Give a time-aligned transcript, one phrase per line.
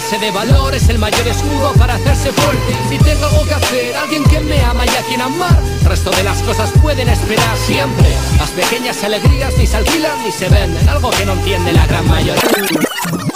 [0.00, 2.74] base de valor es el mayor escudo para hacerse fuerte.
[2.88, 6.10] Si tengo algo que hacer, alguien que me ama y a quien amar, el resto
[6.10, 8.08] de las cosas pueden esperar siempre.
[8.38, 12.08] Las pequeñas alegrías ni se alquilan ni se venden, algo que no entiende la gran
[12.08, 13.29] mayoría.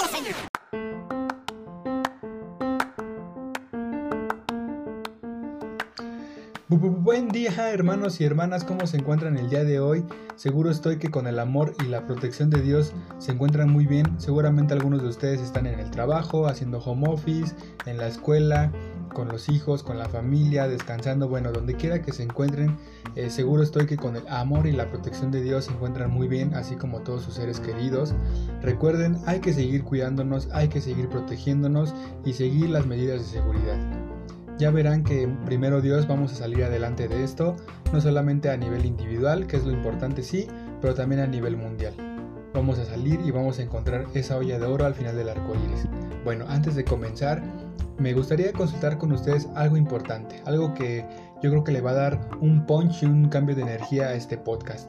[7.14, 10.04] Buen día hermanos y hermanas, ¿cómo se encuentran el día de hoy?
[10.34, 14.18] Seguro estoy que con el amor y la protección de Dios se encuentran muy bien.
[14.18, 17.54] Seguramente algunos de ustedes están en el trabajo, haciendo home office,
[17.86, 18.72] en la escuela,
[19.12, 22.76] con los hijos, con la familia, descansando, bueno, donde quiera que se encuentren,
[23.14, 26.26] eh, seguro estoy que con el amor y la protección de Dios se encuentran muy
[26.26, 28.12] bien, así como todos sus seres queridos.
[28.60, 31.94] Recuerden, hay que seguir cuidándonos, hay que seguir protegiéndonos
[32.24, 34.04] y seguir las medidas de seguridad.
[34.58, 37.56] Ya verán que primero Dios vamos a salir adelante de esto,
[37.92, 40.46] no solamente a nivel individual, que es lo importante sí,
[40.80, 41.94] pero también a nivel mundial.
[42.54, 45.54] Vamos a salir y vamos a encontrar esa olla de oro al final del arco
[45.54, 45.88] iris.
[46.24, 47.42] Bueno, antes de comenzar,
[47.98, 51.04] me gustaría consultar con ustedes algo importante, algo que
[51.42, 54.14] yo creo que le va a dar un punch y un cambio de energía a
[54.14, 54.88] este podcast.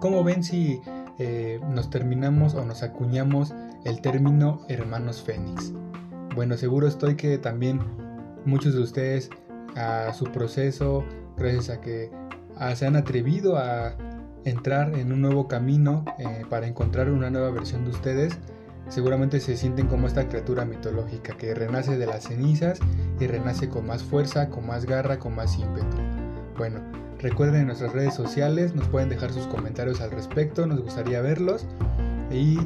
[0.00, 0.80] ¿Cómo ven si
[1.18, 3.54] eh, nos terminamos o nos acuñamos
[3.84, 5.72] el término hermanos Fénix?
[6.34, 7.80] Bueno, seguro estoy que también
[8.44, 9.30] muchos de ustedes
[9.76, 11.04] a su proceso,
[11.36, 12.10] gracias a que
[12.74, 13.94] se han atrevido a
[14.44, 18.38] entrar en un nuevo camino eh, para encontrar una nueva versión de ustedes,
[18.88, 22.80] seguramente se sienten como esta criatura mitológica que renace de las cenizas
[23.18, 25.96] y renace con más fuerza, con más garra, con más ímpetu.
[26.56, 26.80] Bueno,
[27.18, 31.66] recuerden en nuestras redes sociales, nos pueden dejar sus comentarios al respecto, nos gustaría verlos.
[32.30, 32.58] Y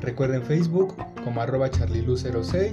[0.00, 2.72] recuerden Facebook como arroba charlilu06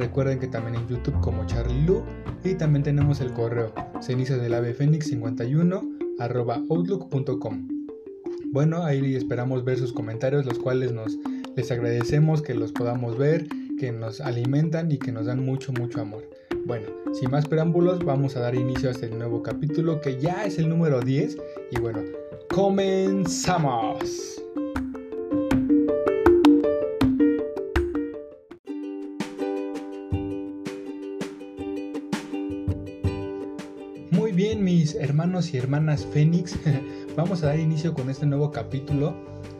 [0.00, 2.02] Recuerden que también en YouTube como Charlie Lu
[2.42, 5.82] y también tenemos el correo cenizas del ave fénix 51
[6.18, 7.68] outlook.com.
[8.50, 11.18] Bueno, ahí esperamos ver sus comentarios, los cuales nos
[11.54, 13.46] les agradecemos que los podamos ver,
[13.78, 16.26] que nos alimentan y que nos dan mucho, mucho amor.
[16.64, 20.58] Bueno, sin más preámbulos, vamos a dar inicio a este nuevo capítulo que ya es
[20.58, 21.36] el número 10
[21.72, 22.00] y bueno,
[22.48, 24.39] comenzamos.
[34.42, 36.56] Hermanos y hermanas Fénix,
[37.16, 39.14] vamos a dar inicio con este nuevo capítulo.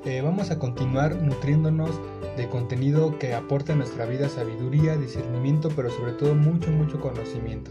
[0.07, 1.91] Eh, vamos a continuar nutriéndonos
[2.39, 7.71] de contenido que aporta a nuestra vida sabiduría, discernimiento, pero sobre todo mucho, mucho conocimiento.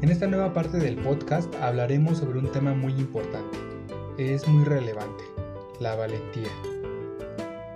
[0.00, 3.58] En esta nueva parte del podcast hablaremos sobre un tema muy importante.
[4.16, 5.24] Es muy relevante,
[5.80, 6.48] la valentía.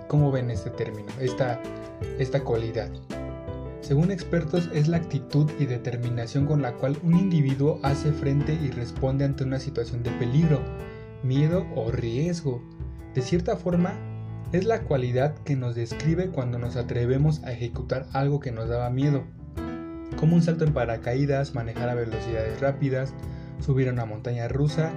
[0.07, 1.61] ¿Cómo ven este término, esta,
[2.17, 2.89] esta cualidad?
[3.89, 8.69] Según expertos, es la actitud y determinación con la cual un individuo hace frente y
[8.69, 10.61] responde ante una situación de peligro,
[11.23, 12.61] miedo o riesgo.
[13.15, 13.95] De cierta forma,
[14.51, 18.91] es la cualidad que nos describe cuando nos atrevemos a ejecutar algo que nos daba
[18.91, 19.23] miedo,
[20.19, 23.15] como un salto en paracaídas, manejar a velocidades rápidas,
[23.59, 24.91] subir a una montaña rusa,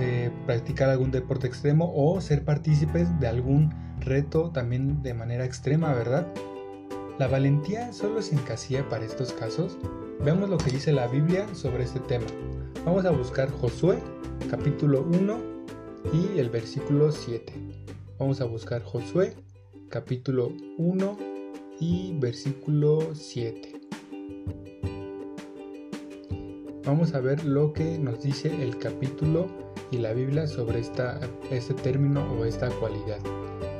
[0.00, 5.94] eh, practicar algún deporte extremo o ser partícipes de algún reto también de manera extrema,
[5.94, 6.26] ¿verdad?
[7.18, 9.76] ¿La valentía solo se encasilla para estos casos?
[10.24, 12.24] Veamos lo que dice la Biblia sobre este tema.
[12.86, 13.98] Vamos a buscar Josué
[14.50, 15.40] capítulo 1
[16.14, 17.52] y el versículo 7.
[18.18, 19.34] Vamos a buscar Josué
[19.90, 21.18] capítulo 1
[21.80, 23.80] y versículo 7.
[26.86, 29.48] Vamos a ver lo que nos dice el capítulo
[29.90, 31.20] y la Biblia sobre esta,
[31.50, 33.18] este término o esta cualidad.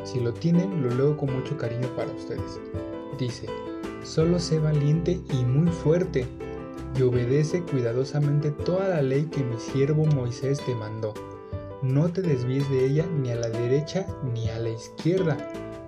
[0.04, 2.60] Si lo tienen, lo leo con mucho cariño para ustedes
[3.18, 3.46] dice,
[4.02, 6.26] solo sé valiente y muy fuerte,
[6.98, 11.14] y obedece cuidadosamente toda la ley que mi siervo Moisés te mandó.
[11.82, 15.36] No te desvíes de ella ni a la derecha ni a la izquierda,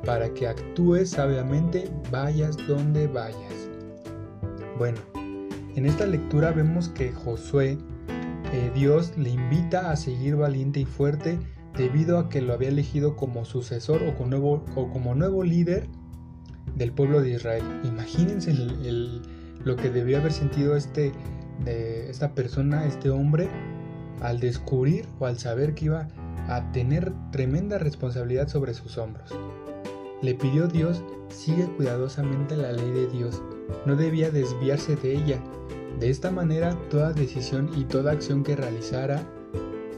[0.05, 3.69] para que actúes sabiamente vayas donde vayas.
[4.79, 4.99] Bueno,
[5.77, 7.79] en esta lectura vemos que Josué,
[8.53, 11.39] eh, Dios le invita a seguir valiente y fuerte
[11.77, 15.89] debido a que lo había elegido como sucesor o como nuevo, o como nuevo líder
[16.77, 17.63] del pueblo de Israel.
[17.85, 18.55] Imagínense
[19.65, 21.13] lo que debió haber sentido este,
[21.67, 23.49] esta persona, este hombre,
[24.21, 26.09] al descubrir o al saber que iba
[26.49, 29.31] a tener tremenda responsabilidad sobre sus hombros.
[30.23, 33.43] Le pidió Dios, sigue cuidadosamente la ley de Dios,
[33.87, 35.43] no debía desviarse de ella.
[36.01, 39.23] De esta manera, toda decisión y toda acción que realizara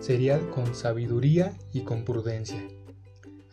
[0.01, 2.63] sería con sabiduría y con prudencia.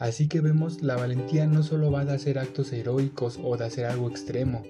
[0.03, 3.85] Así que vemos la valentía no solo va de hacer actos heroicos o de hacer
[3.85, 4.61] algo extremo,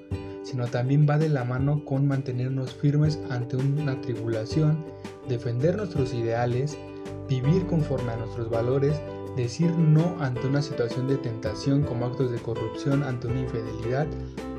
[0.43, 4.85] sino también va de la mano con mantenernos firmes ante una tribulación,
[5.27, 6.77] defender nuestros ideales,
[7.27, 9.01] vivir conforme a nuestros valores,
[9.35, 14.05] decir no ante una situación de tentación como actos de corrupción, ante una infidelidad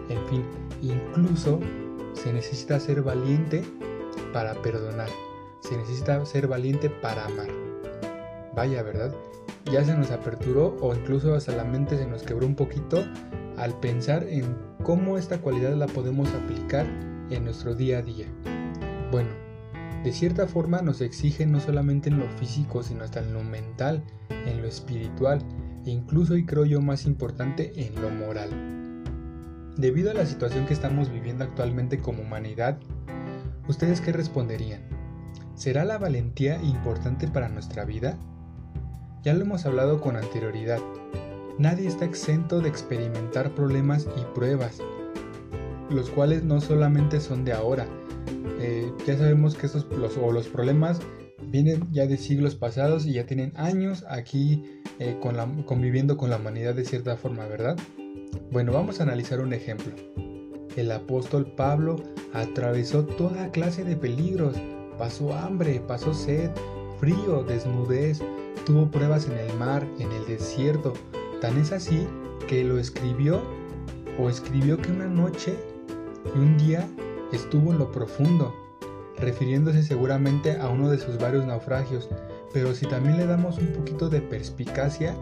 [0.09, 0.45] En fin,
[0.83, 1.61] incluso
[2.15, 3.63] se necesita ser valiente
[4.33, 5.09] para perdonar.
[5.61, 7.49] Se necesita ser valiente para amar.
[8.57, 9.15] Vaya, ¿verdad?
[9.73, 13.05] Ya se nos aperturó o incluso hasta la mente se nos quebró un poquito
[13.57, 16.87] al pensar en cómo esta cualidad la podemos aplicar
[17.31, 18.27] en nuestro día a día.
[19.11, 19.31] Bueno,
[20.05, 24.05] de cierta forma nos exige no solamente en lo físico, sino hasta en lo mental,
[24.29, 25.39] en lo espiritual
[25.87, 28.51] e incluso, y creo yo más importante, en lo moral.
[29.77, 32.79] Debido a la situación que estamos viviendo actualmente como humanidad,
[33.67, 34.83] ¿ustedes qué responderían?
[35.55, 38.19] ¿Será la valentía importante para nuestra vida?
[39.25, 40.81] Ya lo hemos hablado con anterioridad.
[41.59, 44.83] Nadie está exento de experimentar problemas y pruebas,
[45.89, 47.87] los cuales no solamente son de ahora.
[48.61, 49.67] Eh, ya sabemos que
[49.97, 51.01] los, o los problemas
[51.47, 54.63] vienen ya de siglos pasados y ya tienen años aquí
[54.99, 55.19] eh,
[55.65, 57.79] conviviendo con la humanidad de cierta forma, ¿verdad?
[58.51, 59.95] Bueno, vamos a analizar un ejemplo.
[60.77, 61.97] El apóstol Pablo
[62.35, 64.57] atravesó toda clase de peligros,
[64.99, 66.51] pasó hambre, pasó sed,
[67.05, 68.23] frío, desnudez,
[68.65, 70.95] tuvo pruebas en el mar, en el desierto.
[71.43, 72.09] Tan es así
[72.49, 73.43] que lo escribió
[74.19, 75.55] o escribió que una noche
[76.35, 76.89] y un día
[77.31, 78.55] estuvo en lo profundo,
[79.19, 82.09] refiriéndose seguramente a uno de sus varios naufragios,
[82.55, 85.15] pero si también le damos un poquito de perspicacia,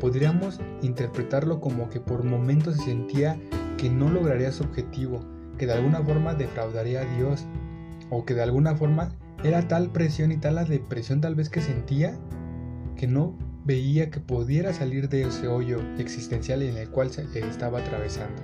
[0.00, 3.38] podríamos interpretarlo como que por momentos se sentía
[3.78, 5.20] que no lograría su objetivo,
[5.58, 7.44] que de alguna forma defraudaría a Dios,
[8.10, 9.12] o que de alguna forma
[9.44, 12.18] era tal presión y tal la depresión tal vez que sentía
[12.96, 17.80] que no veía que pudiera salir de ese hoyo existencial en el cual se estaba
[17.80, 18.42] atravesando.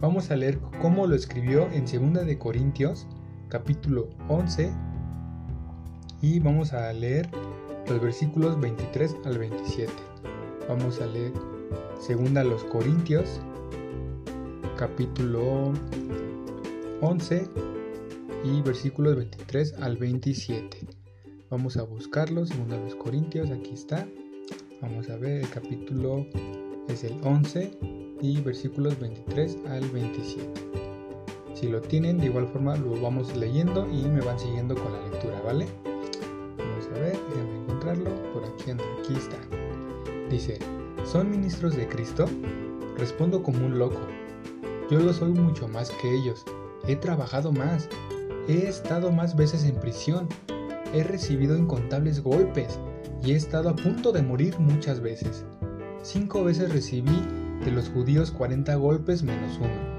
[0.00, 3.06] Vamos a leer cómo lo escribió en 2 de Corintios,
[3.48, 4.72] capítulo 11,
[6.20, 7.28] y vamos a leer
[7.88, 9.92] los versículos 23 al 27.
[10.68, 11.32] Vamos a leer
[12.08, 13.40] 2 los Corintios,
[14.76, 15.72] capítulo
[17.00, 17.71] 11
[18.44, 20.78] y versículos 23 al 27.
[21.50, 24.08] Vamos a buscarlo, 2 los Corintios, aquí está.
[24.80, 26.26] Vamos a ver, el capítulo
[26.88, 27.78] es el 11
[28.20, 30.48] y versículos 23 al 27.
[31.54, 35.08] Si lo tienen, de igual forma lo vamos leyendo y me van siguiendo con la
[35.08, 35.66] lectura, ¿vale?
[36.58, 38.32] Vamos a ver, déjenme encontrarlo.
[38.32, 39.38] Por aquí anda, aquí está.
[40.30, 40.58] Dice,
[41.04, 42.26] ¿son ministros de Cristo?
[42.96, 44.00] Respondo como un loco.
[44.90, 46.44] Yo lo soy mucho más que ellos.
[46.88, 47.88] He trabajado más.
[48.48, 50.28] He estado más veces en prisión.
[50.92, 52.80] He recibido incontables golpes
[53.22, 55.44] y he estado a punto de morir muchas veces.
[56.02, 57.22] Cinco veces recibí
[57.64, 59.92] de los judíos 40 golpes menos uno.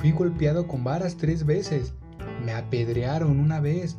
[0.00, 1.92] Fui golpeado con varas tres veces,
[2.42, 3.98] me apedrearon una vez,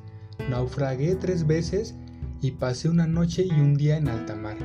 [0.50, 1.94] naufragué tres veces
[2.42, 4.58] y pasé una noche y un día en alta mar.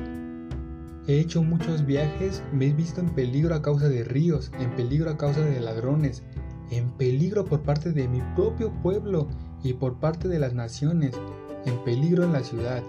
[1.07, 5.11] He hecho muchos viajes, me he visto en peligro a causa de ríos, en peligro
[5.11, 6.23] a causa de ladrones,
[6.71, 9.27] en peligro por parte de mi propio pueblo
[9.63, 11.15] y por parte de las naciones,
[11.65, 12.83] en peligro en la ciudad,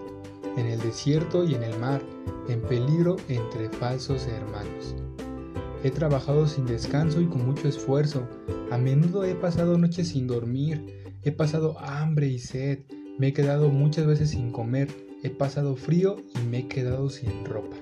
[0.57, 2.01] en el desierto y en el mar,
[2.49, 4.95] en peligro entre falsos hermanos.
[5.83, 8.27] He trabajado sin descanso y con mucho esfuerzo.
[8.71, 11.03] A menudo he pasado noches sin dormir.
[11.23, 12.79] He pasado hambre y sed.
[13.19, 14.89] Me he quedado muchas veces sin comer.
[15.23, 17.75] He pasado frío y me he quedado sin ropa.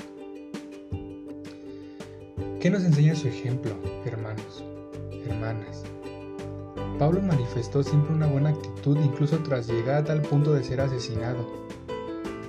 [2.60, 3.76] ¿Qué nos enseña su ejemplo,
[4.06, 4.64] hermanos,
[7.00, 11.46] Pablo manifestó siempre una buena actitud incluso tras llegar a tal punto de ser asesinado.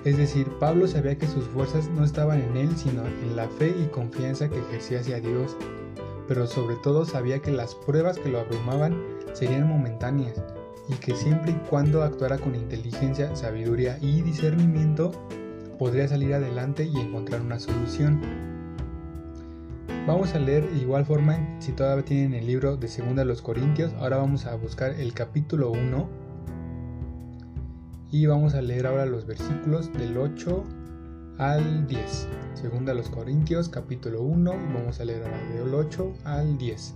[0.04, 3.74] Es decir, Pablo sabía que sus fuerzas no estaban en él, sino en la fe
[3.76, 5.56] y confianza que ejercía hacia Dios,
[6.28, 10.40] pero sobre todo sabía que las pruebas que lo abrumaban serían momentáneas
[10.88, 15.10] y que siempre y cuando actuara con inteligencia, sabiduría y discernimiento,
[15.78, 18.55] podría salir adelante y encontrar una solución.
[20.06, 23.92] Vamos a leer igual forma, si todavía tienen el libro de Segunda de los Corintios,
[23.94, 26.08] ahora vamos a buscar el capítulo 1
[28.12, 30.64] y vamos a leer ahora los versículos del 8
[31.38, 32.28] al 10.
[32.54, 36.94] Segunda a los Corintios capítulo 1 vamos a leer ahora del 8 al 10.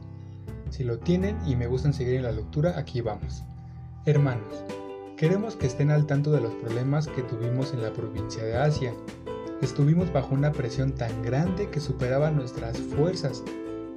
[0.71, 3.43] Si lo tienen y me gustan seguir en la lectura, aquí vamos.
[4.07, 4.64] Hermanos,
[5.17, 8.95] queremos que estén al tanto de los problemas que tuvimos en la provincia de Asia.
[9.62, 13.45] Estuvimos bajo una presión tan grande que superaba nuestras fuerzas,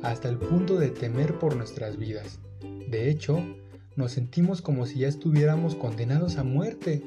[0.01, 2.39] hasta el punto de temer por nuestras vidas.
[2.89, 3.39] De hecho,
[3.95, 7.01] nos sentimos como si ya estuviéramos condenados a muerte.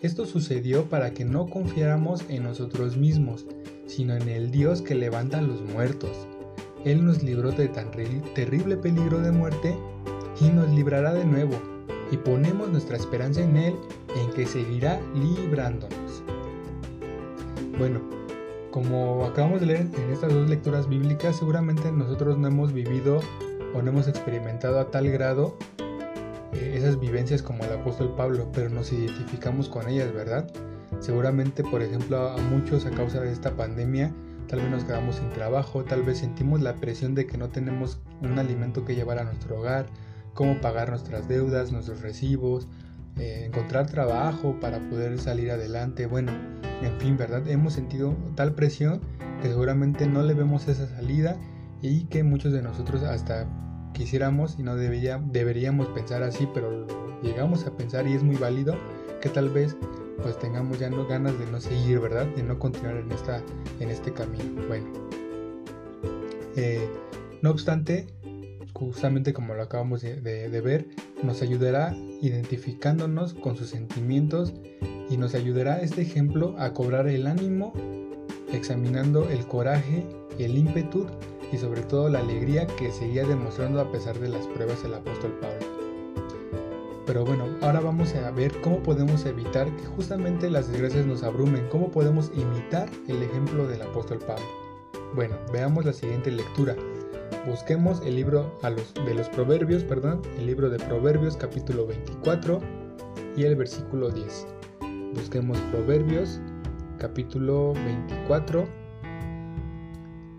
[0.00, 3.44] Esto sucedió para que no confiáramos en nosotros mismos,
[3.86, 6.26] sino en el Dios que levanta a los muertos.
[6.86, 9.76] Él nos libró de tan terrible peligro de muerte
[10.40, 11.60] y nos librará de nuevo,
[12.10, 13.74] y ponemos nuestra esperanza en Él,
[14.16, 16.22] en que seguirá librándonos.
[17.78, 18.00] Bueno,
[18.72, 23.20] como acabamos de leer en estas dos lecturas bíblicas, seguramente nosotros no hemos vivido
[23.72, 25.56] o no hemos experimentado a tal grado
[26.54, 30.50] eh, esas vivencias como el apóstol Pablo, pero nos identificamos con ellas, ¿verdad?
[30.98, 34.12] Seguramente, por ejemplo, a muchos a causa de esta pandemia,
[34.48, 38.00] tal vez nos quedamos sin trabajo, tal vez sentimos la presión de que no tenemos
[38.22, 39.86] un alimento que llevar a nuestro hogar,
[40.34, 42.66] cómo pagar nuestras deudas, nuestros recibos,
[43.18, 46.32] eh, encontrar trabajo para poder salir adelante, bueno,
[46.82, 47.46] en fin, ¿verdad?
[47.48, 49.00] Hemos sentido tal presión
[49.42, 51.36] que seguramente no le vemos esa salida
[51.82, 53.46] y que muchos de nosotros hasta
[53.92, 56.86] quisiéramos y no debería, deberíamos pensar así, pero
[57.22, 58.76] llegamos a pensar y es muy válido
[59.20, 59.76] que tal vez
[60.22, 62.26] pues tengamos ya no ganas de no seguir, ¿verdad?
[62.26, 63.42] De no continuar en, esta,
[63.80, 64.66] en este camino.
[64.66, 64.86] Bueno,
[66.56, 66.88] eh,
[67.42, 68.06] no obstante,
[68.78, 70.88] justamente como lo acabamos de, ver,
[71.22, 74.54] nos ayudará identificándonos con sus sentimientos
[75.10, 77.72] y nos ayudará este ejemplo a cobrar el ánimo,
[78.52, 80.06] examinando el coraje,
[80.38, 81.06] el ímpetu
[81.52, 85.32] y sobre todo la alegría que seguía demostrando a pesar de las pruebas el apóstol
[85.40, 85.66] Pablo.
[87.06, 91.66] Pero bueno, ahora vamos a ver cómo podemos evitar que justamente las desgracias nos abrumen,
[91.70, 94.44] cómo podemos imitar el ejemplo del apóstol Pablo.
[95.14, 96.76] Bueno, veamos la siguiente lectura.
[97.46, 102.60] Busquemos el libro de los Proverbios, perdón, el libro de Proverbios capítulo 24
[103.36, 104.46] y el versículo 10.
[105.14, 106.40] Busquemos Proverbios
[106.98, 108.66] capítulo 24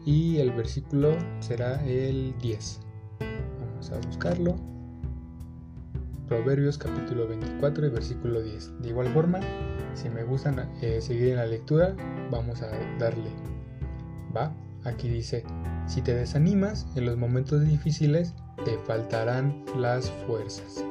[0.05, 2.79] y el versículo será el 10.
[3.59, 4.55] Vamos a buscarlo.
[6.27, 8.81] Proverbios capítulo 24 y versículo 10.
[8.81, 9.39] De igual forma,
[9.95, 11.95] si me gustan eh, seguir en la lectura,
[12.29, 12.69] vamos a
[12.99, 13.31] darle.
[14.35, 14.53] Va,
[14.83, 15.43] aquí dice,
[15.89, 20.85] si te desanimas en los momentos difíciles, te faltarán las fuerzas.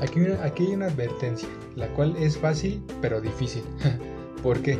[0.00, 3.62] Aquí, hay una advertencia, la cual es fácil pero difícil.
[4.42, 4.78] ¿Por qué?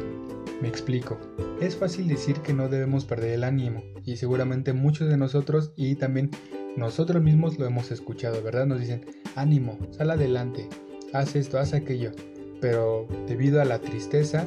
[0.63, 1.19] Me explico.
[1.61, 5.97] Es fácil decir que no debemos perder el ánimo, y seguramente muchos de nosotros y
[5.97, 6.31] también
[6.77, 8.67] nosotros mismos lo hemos escuchado, ¿verdad?
[8.67, 10.69] Nos dicen, ánimo, sal adelante,
[11.13, 12.13] haz esto, haz aquello.
[12.61, 14.47] Pero debido a la tristeza,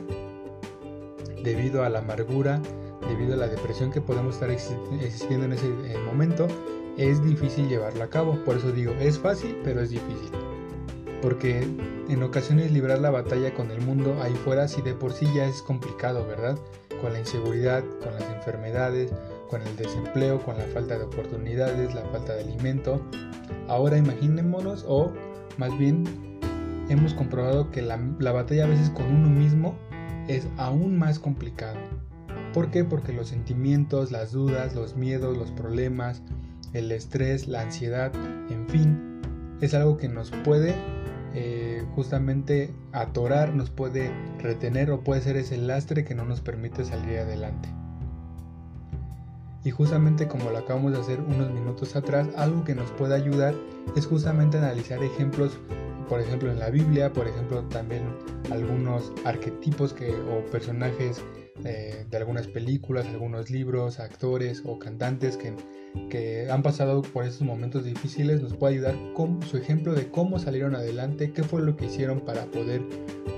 [1.44, 2.62] debido a la amargura,
[3.10, 5.68] debido a la depresión que podemos estar existiendo en ese
[6.06, 6.48] momento,
[6.98, 8.44] es difícil llevarlo a cabo.
[8.46, 10.32] Por eso digo, es fácil, pero es difícil.
[11.22, 11.68] Porque
[12.08, 15.46] en ocasiones librar la batalla con el mundo ahí fuera, si de por sí ya
[15.46, 16.58] es complicado, ¿verdad?
[17.02, 19.12] Con la inseguridad, con las enfermedades,
[19.50, 23.02] con el desempleo, con la falta de oportunidades, la falta de alimento.
[23.68, 25.12] Ahora imaginémonos o
[25.58, 26.04] más bien
[26.90, 27.98] hemos comprobado que la,
[28.32, 29.76] batalla a veces con uno mismo
[30.28, 31.78] es aún más complicado.
[32.54, 32.84] ¿Por qué?
[32.84, 36.24] Porque los sentimientos, las dudas, los miedos, los problemas,
[36.74, 38.12] el estrés, la ansiedad,
[38.50, 39.22] en fin,
[39.62, 40.76] es algo que nos puede
[41.36, 46.86] eh, justamente atorar, nos puede retener o puede ser ese lastre que no nos permite
[46.86, 47.70] salir adelante.
[49.64, 53.54] Y justamente como lo acabamos de hacer unos minutos atrás, algo que nos puede ayudar
[53.96, 55.60] es justamente analizar ejemplos,
[56.08, 58.04] por ejemplo en la Biblia, por ejemplo también
[58.52, 61.22] algunos arquetipos que, o personajes
[61.64, 65.54] de algunas películas, algunos libros, actores o cantantes que,
[66.10, 70.40] que han pasado por esos momentos difíciles, nos puede ayudar con su ejemplo de cómo
[70.40, 72.82] salieron adelante, qué fue lo que hicieron para poder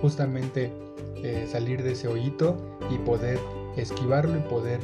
[0.01, 0.71] justamente
[1.23, 3.39] eh, salir de ese hoyito y poder
[3.77, 4.79] esquivarlo y poder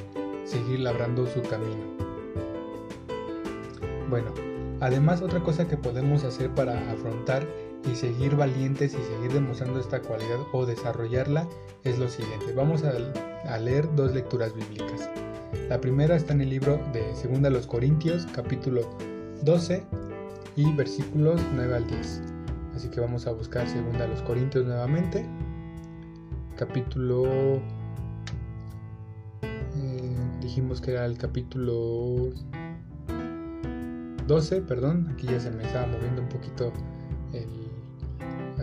[0.45, 1.97] seguir labrando su camino.
[4.09, 4.33] Bueno,
[4.79, 7.45] además otra cosa que podemos hacer para afrontar
[7.87, 11.47] y seguir valientes y seguir demostrando esta cualidad o desarrollarla
[11.83, 12.53] es lo siguiente.
[12.53, 12.93] Vamos a,
[13.59, 15.09] leer dos lecturas bíblicas.
[15.69, 18.81] La primera está en el libro de 2 los Corintios, capítulo
[19.43, 19.83] 12
[20.55, 22.21] y versículos 9 al 10.
[22.75, 25.25] Así que vamos a buscar 2 los Corintios nuevamente,
[26.57, 27.61] capítulo
[30.41, 32.31] dijimos que era el capítulo
[34.27, 36.71] 12, perdón, aquí ya se me estaba moviendo un poquito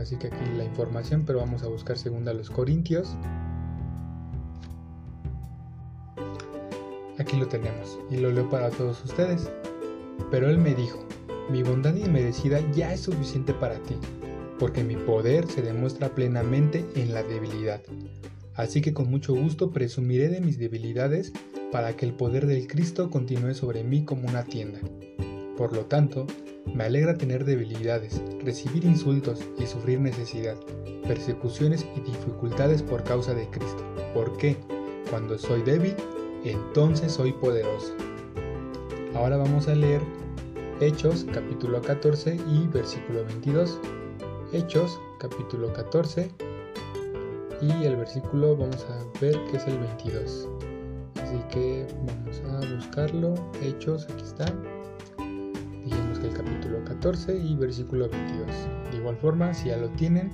[0.04, 3.16] así que aquí la información, pero vamos a buscar segunda los Corintios.
[7.18, 9.50] Aquí lo tenemos y lo leo para todos ustedes.
[10.30, 11.06] Pero él me dijo,
[11.50, 13.96] mi bondad inmerecida ya es suficiente para ti,
[14.58, 17.80] porque mi poder se demuestra plenamente en la debilidad.
[18.54, 21.32] Así que con mucho gusto presumiré de mis debilidades
[21.72, 24.80] para que el poder del Cristo continúe sobre mí como una tienda.
[25.56, 26.26] Por lo tanto,
[26.72, 30.56] me alegra tener debilidades, recibir insultos y sufrir necesidad,
[31.06, 33.84] persecuciones y dificultades por causa de Cristo.
[34.14, 34.56] Porque
[35.10, 35.94] Cuando soy débil,
[36.44, 37.94] entonces soy poderoso.
[39.14, 40.00] Ahora vamos a leer
[40.80, 43.78] Hechos capítulo 14 y versículo 22.
[44.52, 46.30] Hechos capítulo 14
[47.62, 50.48] y el versículo vamos a ver que es el 22.
[51.22, 53.34] Así que vamos a buscarlo.
[53.62, 54.46] Hechos, aquí está.
[56.24, 58.46] Dijimos que el capítulo 14 y versículo 22.
[58.90, 60.30] De igual forma, si ya lo tienen,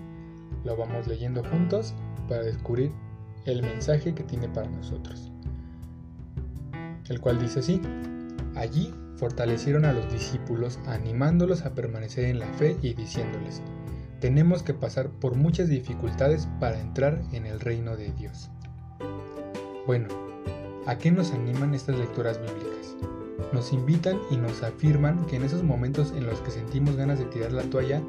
[0.65, 1.95] lo vamos leyendo juntos
[2.29, 2.93] para descubrir
[3.45, 5.33] el mensaje que tiene para nosotros.
[7.09, 7.81] El cual dice así.
[8.55, 13.63] Allí fortalecieron a los discípulos animándolos a permanecer en la fe y diciéndoles,
[14.21, 18.51] tenemos que pasar por muchas dificultades para entrar en el reino de Dios.
[19.87, 20.09] Bueno,
[20.87, 22.97] ¿a qué nos animan estas lecturas bíblicas?
[23.53, 27.25] Nos invitan y nos afirman que en esos momentos en los que sentimos ganas de
[27.27, 28.03] tirar la toalla,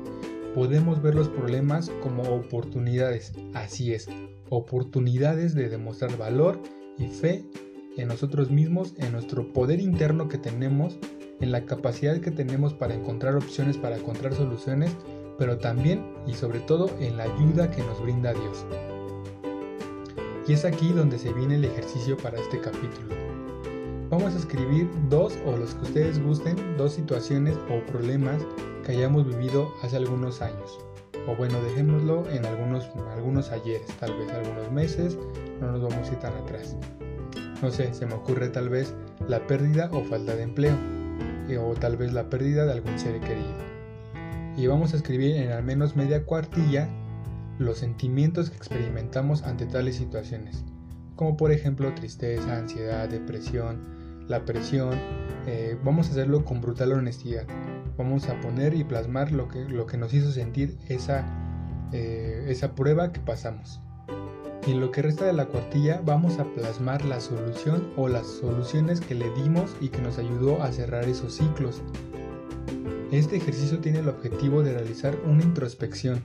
[0.53, 4.09] podemos ver los problemas como oportunidades, así es,
[4.49, 6.59] oportunidades de demostrar valor
[6.97, 7.45] y fe
[7.97, 10.97] en nosotros mismos, en nuestro poder interno que tenemos,
[11.39, 14.95] en la capacidad que tenemos para encontrar opciones, para encontrar soluciones
[15.41, 18.63] pero también y sobre todo en la ayuda que nos brinda Dios.
[20.47, 23.30] Y es aquí donde se viene el ejercicio para este capítulo.
[24.11, 28.45] Vamos a escribir dos o los que ustedes gusten, dos situaciones o problemas
[28.85, 30.79] que hayamos vivido hace algunos años.
[31.27, 35.17] O bueno, dejémoslo en algunos, algunos ayeres, tal vez algunos meses,
[35.59, 36.75] no nos vamos a ir tan atrás.
[37.61, 38.93] No sé, se me ocurre tal vez
[39.27, 40.75] la pérdida o falta de empleo,
[41.49, 43.71] eh, o tal vez la pérdida de algún ser querido
[44.57, 46.89] y vamos a escribir en al menos media cuartilla
[47.57, 50.63] los sentimientos que experimentamos ante tales situaciones,
[51.15, 53.79] como por ejemplo tristeza, ansiedad, depresión,
[54.27, 54.97] la presión.
[55.47, 57.45] Eh, vamos a hacerlo con brutal honestidad.
[57.97, 61.25] Vamos a poner y plasmar lo que, lo que nos hizo sentir esa,
[61.91, 63.81] eh, esa prueba que pasamos.
[64.67, 68.27] Y en lo que resta de la cuartilla vamos a plasmar la solución o las
[68.27, 71.81] soluciones que le dimos y que nos ayudó a cerrar esos ciclos
[73.11, 76.23] este ejercicio tiene el objetivo de realizar una introspección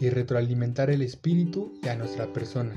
[0.00, 2.72] y retroalimentar el espíritu y a nuestra persona.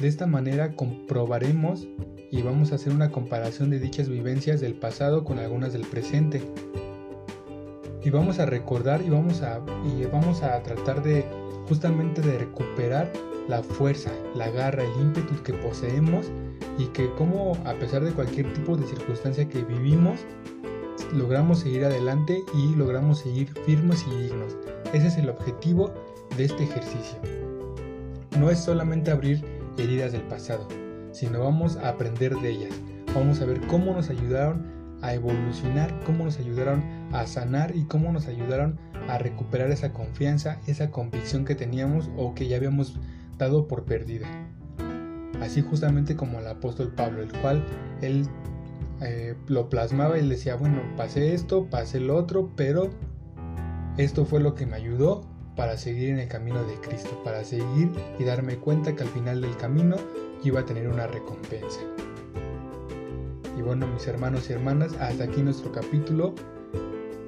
[0.00, 1.88] De esta manera comprobaremos
[2.30, 6.42] y vamos a hacer una comparación de dichas vivencias del pasado con algunas del presente.
[8.04, 11.24] Y vamos a recordar y vamos a, y vamos a tratar de
[11.66, 13.10] justamente de recuperar
[13.48, 16.26] la fuerza, la garra, el ímpetu que poseemos
[16.78, 20.20] y que como a pesar de cualquier tipo de circunstancia que vivimos,
[21.14, 24.58] logramos seguir adelante y logramos seguir firmes y dignos.
[24.92, 25.90] Ese es el objetivo
[26.36, 27.18] de este ejercicio.
[28.38, 30.66] No es solamente abrir heridas del pasado,
[31.12, 32.74] sino vamos a aprender de ellas.
[33.14, 34.66] Vamos a ver cómo nos ayudaron
[35.02, 40.58] a evolucionar, cómo nos ayudaron a sanar y cómo nos ayudaron a recuperar esa confianza,
[40.66, 42.98] esa convicción que teníamos o que ya habíamos
[43.38, 44.26] dado por perdida.
[45.40, 47.64] Así justamente como el apóstol Pablo, el cual
[48.00, 48.26] él
[49.00, 52.90] eh, lo plasmaba y decía, bueno, pasé esto, pasé el otro, pero
[53.98, 55.22] esto fue lo que me ayudó
[55.56, 59.40] para seguir en el camino de Cristo, para seguir y darme cuenta que al final
[59.40, 59.96] del camino
[60.44, 61.80] iba a tener una recompensa.
[63.58, 66.34] Y bueno, mis hermanos y hermanas, hasta aquí nuestro capítulo.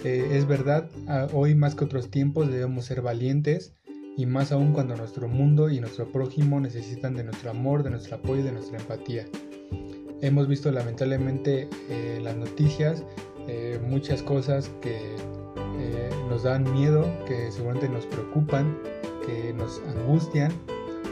[0.04, 0.90] Eh, es verdad,
[1.32, 3.74] hoy más que otros tiempos debemos ser valientes
[4.16, 8.16] y más aún cuando nuestro mundo y nuestro prójimo necesitan de nuestro amor, de nuestro
[8.16, 9.24] apoyo y de nuestra empatía.
[10.20, 13.04] Hemos visto lamentablemente eh, las noticias
[13.48, 15.16] eh, muchas cosas que
[16.28, 18.76] nos dan miedo, que seguramente nos preocupan,
[19.26, 20.52] que nos angustian,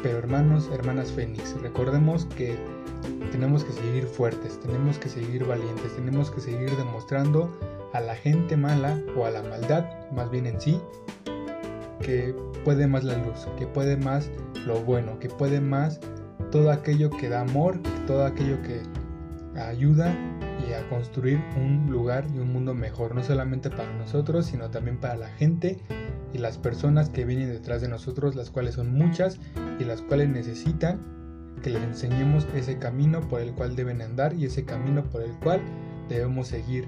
[0.03, 2.57] pero hermanos, hermanas Fénix, recordemos que
[3.33, 7.51] tenemos que seguir fuertes, tenemos que seguir valientes, tenemos que seguir demostrando
[7.93, 10.81] a la gente mala o a la maldad, más bien en sí,
[12.01, 12.35] que
[12.65, 14.31] puede más la luz, que puede más
[14.67, 16.01] lo bueno, que puede más
[16.51, 18.81] todo aquello que da amor, todo aquello que
[19.59, 20.15] ayuda
[20.69, 24.99] y a construir un lugar y un mundo mejor, no solamente para nosotros, sino también
[24.99, 25.79] para la gente
[26.33, 29.39] y las personas que vienen detrás de nosotros, las cuales son muchas
[29.79, 31.01] y las cuales necesitan
[31.63, 35.33] que les enseñemos ese camino por el cual deben andar y ese camino por el
[35.33, 35.61] cual
[36.09, 36.87] debemos seguir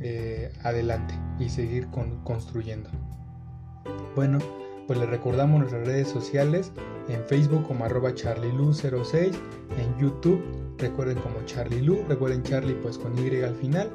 [0.00, 1.88] eh, adelante y seguir
[2.24, 2.90] construyendo.
[4.14, 4.38] Bueno,
[4.86, 6.72] pues les recordamos nuestras redes sociales
[7.08, 9.34] en Facebook como arroba charlielu06,
[9.78, 13.90] en YouTube recuerden como Charlie Lu, recuerden Charlie pues con Y al final,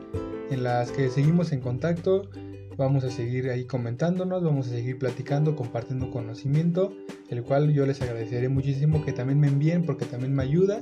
[0.50, 2.30] en las que seguimos en contacto,
[2.78, 6.94] vamos a seguir ahí comentándonos, vamos a seguir platicando, compartiendo conocimiento,
[7.30, 10.82] el cual yo les agradeceré muchísimo que también me envíen porque también me ayuda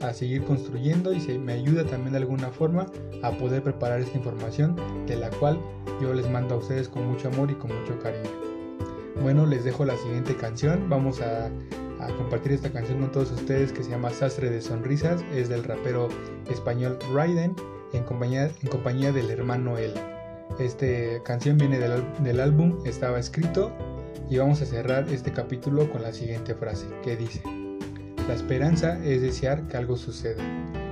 [0.00, 2.86] a seguir construyendo y me ayuda también de alguna forma
[3.22, 5.58] a poder preparar esta información de la cual
[6.00, 8.30] yo les mando a ustedes con mucho amor y con mucho cariño.
[9.22, 11.50] Bueno, les dejo la siguiente canción, vamos a
[12.02, 15.22] a compartir esta canción con todos ustedes que se llama Sastre de Sonrisas.
[15.32, 16.08] Es del rapero
[16.50, 17.54] español Raiden
[17.92, 19.92] en compañía, en compañía del hermano él.
[20.58, 23.72] Esta canción viene del, álbum Estaba Escrito
[24.28, 27.42] y vamos a cerrar este capítulo con la siguiente frase que dice,
[28.28, 30.42] la esperanza es desear que algo suceda,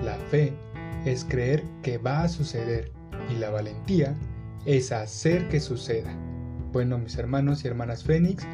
[0.02, 0.52] la fe
[1.04, 2.90] es creer que va a suceder
[3.30, 4.14] y la valentía
[4.64, 6.12] es hacer que suceda.
[6.72, 8.46] Bueno, mis hermanos y hermanas Fénix,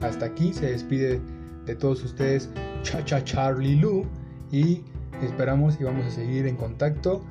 [0.00, 1.20] hasta aquí se despide
[1.66, 2.50] de todos ustedes
[2.82, 4.06] Cha Cha Charlie Lu
[4.50, 4.82] y
[5.22, 7.24] esperamos y vamos a seguir en contacto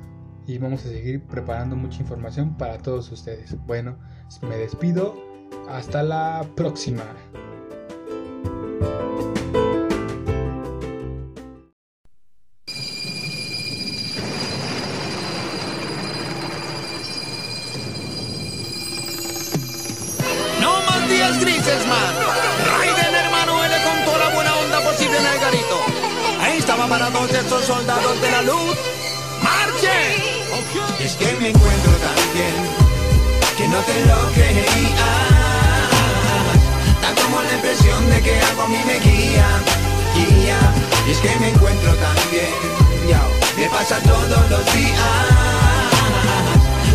[0.46, 3.56] y vamos a seguir preparando mucha información para todos ustedes.
[3.66, 3.96] Bueno,
[4.42, 5.14] me despido,
[5.68, 7.04] hasta la próxima.
[27.38, 28.76] Estos soldados de la luz.
[29.42, 30.34] ¡Marchen!
[31.00, 32.54] Es que me encuentro tan bien
[33.56, 35.10] que no te lo creía.
[37.02, 39.46] Tan como la impresión de que algo a mí me guía,
[40.14, 40.58] guía.
[41.06, 42.54] Y es que me encuentro tan bien,
[43.56, 45.00] me pasa todos los días.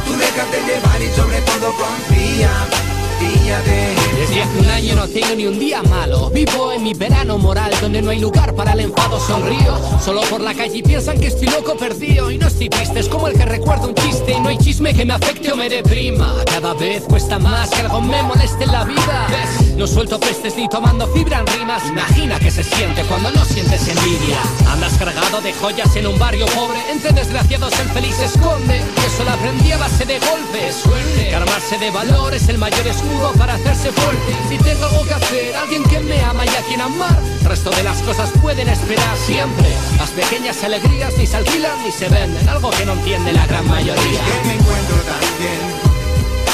[0.06, 2.79] Tú déjate llevar y sobre todo confía.
[3.20, 6.30] Desde hace un año no tengo ni un día malo.
[6.30, 9.78] Vivo en mi verano moral donde no hay lugar para el enfado Sonrío.
[10.04, 12.30] Solo por la calle piensan que estoy loco perdido.
[12.32, 14.34] Y no estoy triste, es como el que recuerda un chiste.
[14.34, 16.36] Y no hay chisme que me afecte o me deprima.
[16.46, 19.28] Cada vez cuesta más que algo me moleste en la vida.
[19.76, 21.84] No suelto pestes ni tomando fibra en rimas.
[21.88, 24.38] Imagina que se siente cuando no sientes envidia.
[24.72, 26.80] Andas cargado de joyas en un barrio pobre.
[26.92, 31.36] Entre desgraciados el feliz esconde Y eso lo aprendí a base de golpes Suerte, que
[31.36, 34.36] armarse de valor es el mayor escudo para hacerse fuerte.
[34.48, 37.72] Si tengo algo que hacer, alguien que me ama y a quien amar, el resto
[37.72, 39.68] de las cosas pueden esperar siempre.
[39.98, 43.68] Las pequeñas alegrías ni se alquilan ni se venden, algo que no entiende la gran
[43.68, 43.96] mayoría.
[43.98, 45.60] Es que me encuentro tan bien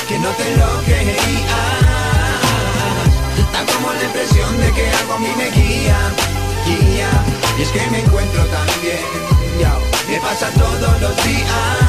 [0.08, 1.60] que no te lo creía.
[3.52, 5.98] Tan como la impresión de que algo a mí me guía,
[6.66, 7.10] guía.
[7.58, 9.04] Y es que me encuentro tan bien,
[10.10, 11.85] me pasa todos los días.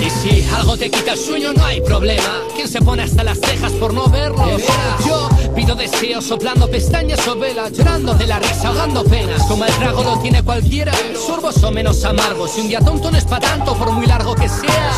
[0.00, 2.40] Y si algo te quita el sueño no hay problema.
[2.54, 4.58] ¿Quién se pone hasta las cejas por no verlo?
[5.06, 9.42] Yo pido deseos soplando pestañas o velas Llorando de la risa, ahogando penas.
[9.44, 12.56] Como el trago lo tiene cualquiera Sorbos o menos amargos.
[12.56, 14.92] Y un día tonto no es para tanto por muy largo que sea.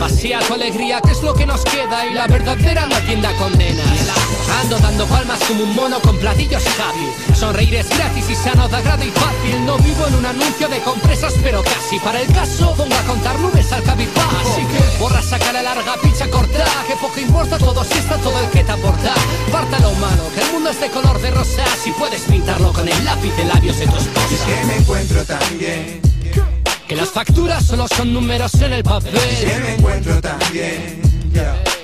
[0.00, 4.37] Pasea tu alegría que es lo que nos queda Y la verdadera no tienda condenas
[4.60, 8.76] Ando dando palmas como un mono con platillos happy Sonreír es gratis y sano de
[8.76, 9.64] agrado y fácil.
[9.64, 13.38] No vivo en un anuncio de compresas pero casi Para el caso pongo a contar
[13.38, 14.36] nubes al cabizbajo.
[14.40, 18.38] Así que borra saca la larga picha corta Que poco importa todo si está todo
[18.40, 19.14] el que te aporta.
[19.52, 21.64] Parta lo humano que el mundo es de color de rosa.
[21.82, 25.24] Si puedes pintarlo con el lápiz de labios de tu esposa Es que me encuentro
[25.24, 26.00] tan bien.
[26.86, 29.14] Que las facturas solo son números en el papel.
[29.14, 31.08] Es que me encuentro tan bien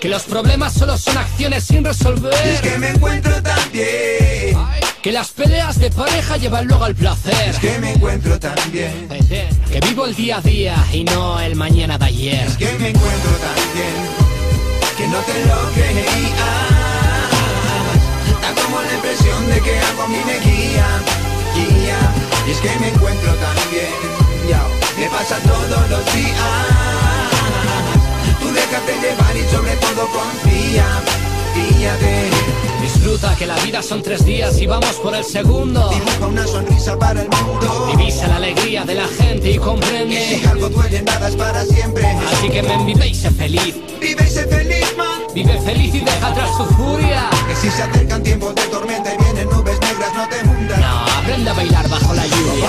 [0.04, 2.34] Que los problemas solo son acciones sin resolver.
[2.46, 4.54] Es que me encuentro tan bien.
[5.00, 7.48] Que las peleas de pareja llevan luego al placer.
[7.48, 9.08] Es que me encuentro tan bien.
[9.08, 12.46] Que vivo el día a día y no el mañana de ayer.
[12.46, 13.94] Es que me encuentro tan bien.
[14.98, 16.52] Que no te lo creía
[18.42, 20.86] Tan como la impresión de que algo a mí me guía,
[21.54, 21.98] guía.
[22.46, 24.14] Y es que me encuentro tan bien.
[24.98, 26.73] Me pasa todos los días
[28.74, 30.84] déjate llevar y sobre todo confía,
[31.54, 32.30] fíjate.
[32.82, 35.88] Disfruta que la vida son tres días y vamos por el segundo.
[35.90, 37.94] Dibuja una sonrisa para el mundo.
[37.96, 40.16] Divisa la alegría de la gente y comprende.
[40.16, 42.04] Que si algo duele, nada es para siempre.
[42.32, 43.76] Así que me vive y sé feliz.
[44.00, 45.22] Vive y sé feliz, man.
[45.34, 47.30] Vive feliz y deja atrás su furia.
[47.48, 50.80] Que si se acercan tiempos de tormenta y vienen nubes negras, no te hundas.
[50.80, 52.68] No, aprende a bailar bajo la lluvia.